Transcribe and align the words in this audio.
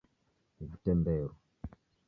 Vitemberu 0.69 1.29